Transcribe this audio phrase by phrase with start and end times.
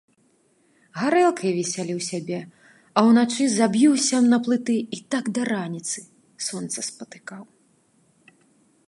[0.99, 2.39] Гарэлкай весяліў сябе,
[3.01, 5.99] а ўначы заб'юся на плыты і так да раніцы
[6.49, 7.43] сонца спатыкаў.